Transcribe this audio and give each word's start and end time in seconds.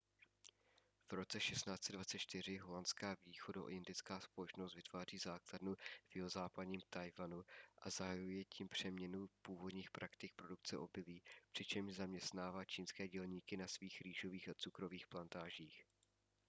v 1.09 1.13
roce 1.13 1.39
1624 1.39 2.57
holandská 2.57 3.17
východoindická 3.25 4.19
společnost 4.19 4.73
vytváří 4.75 5.17
základnu 5.17 5.75
v 6.09 6.15
jihozápadním 6.15 6.81
taiwanu 6.89 7.43
a 7.81 7.89
zahajuje 7.89 8.45
tím 8.45 8.69
přeměnu 8.69 9.29
původních 9.41 9.91
praktik 9.91 10.31
produkce 10.35 10.77
obilí 10.77 11.21
přičemž 11.51 11.95
zaměstnává 11.95 12.65
čínské 12.65 13.07
dělníky 13.07 13.57
na 13.57 13.67
svých 13.67 14.01
rýžových 14.01 14.49
a 14.49 14.53
cukrových 14.57 15.07
plantážích 15.07 15.85